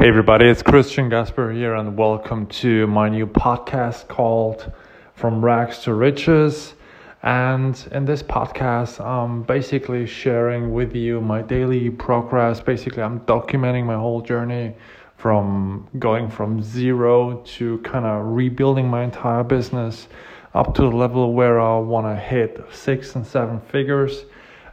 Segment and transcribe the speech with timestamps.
[0.00, 4.72] Hey, everybody, it's Christian Gasper here, and welcome to my new podcast called
[5.12, 6.72] From Rags to Riches.
[7.22, 12.62] And in this podcast, I'm basically sharing with you my daily progress.
[12.62, 14.74] Basically, I'm documenting my whole journey
[15.18, 20.08] from going from zero to kind of rebuilding my entire business
[20.54, 24.24] up to the level where I want to hit six and seven figures.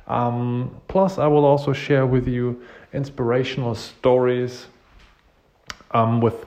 [0.08, 2.64] Um, plus, I will also share with you
[2.94, 4.68] inspirational stories
[5.92, 6.46] um, with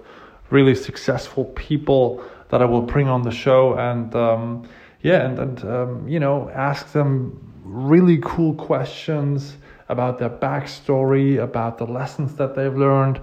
[0.51, 4.69] really successful people that I will bring on the show and um,
[5.03, 9.57] yeah and, and um, you know ask them really cool questions
[9.89, 13.21] about their backstory about the lessons that they've learned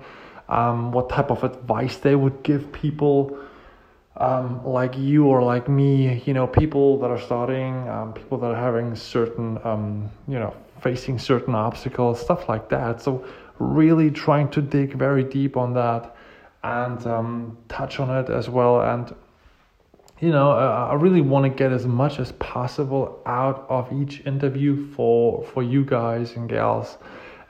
[0.50, 3.38] um, what type of advice they would give people
[4.16, 8.52] um, like you or like me you know people that are starting um, people that
[8.52, 13.02] are having certain um, you know facing certain obstacles stuff like that.
[13.02, 13.26] So
[13.60, 16.16] really trying to dig very deep on that
[16.64, 18.82] and um, touch on it as well.
[18.82, 19.14] And
[20.20, 24.92] you know, I really want to get as much as possible out of each interview
[24.94, 26.98] for for you guys and gals,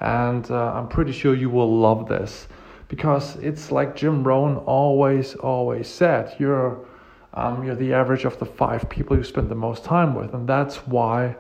[0.02, 2.48] and uh, I'm pretty sure you will love this
[2.90, 6.86] because it's like Jim Rohn always always said, you're
[7.34, 10.48] um, you're the average of the five people you spend the most time with, and
[10.48, 11.38] that's why.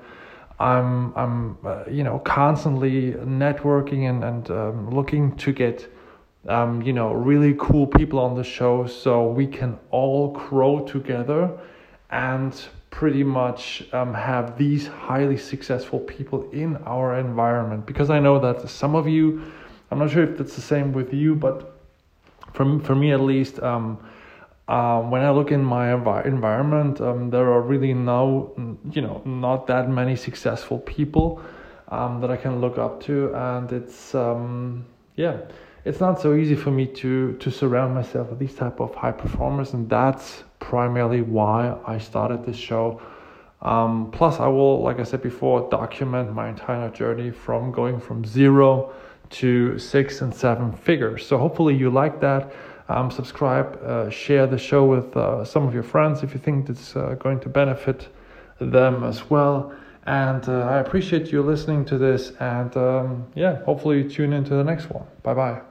[0.59, 5.87] I'm I'm uh, you know constantly networking and and um, looking to get
[6.47, 11.57] um, you know, really cool people on the show so we can all grow together
[12.09, 17.85] and pretty much um, have these highly successful people in our environment.
[17.85, 19.41] Because I know that some of you,
[19.91, 21.79] I'm not sure if that's the same with you, but
[22.53, 23.99] for, for me at least, um,
[24.67, 28.53] uh, when I look in my envi- environment, um, there are really no,
[28.91, 31.41] you know, not that many successful people
[31.87, 35.37] um, that I can look up to, and it's um, yeah,
[35.85, 39.13] it's not so easy for me to to surround myself with these type of high
[39.13, 39.73] performers.
[39.73, 43.01] And that's primarily why i started this show.
[43.61, 48.23] Um, plus i will like i said before document my entire journey from going from
[48.23, 48.93] zero
[49.29, 51.25] to six and seven figures.
[51.25, 52.51] So hopefully you like that
[52.89, 56.69] um, subscribe uh, share the show with uh, some of your friends if you think
[56.69, 58.07] it's uh, going to benefit
[58.59, 59.73] them as well
[60.07, 62.31] and uh, I appreciate you listening to this.
[62.39, 65.05] And um, yeah, hopefully you tune into the next one.
[65.21, 65.61] Bye bye.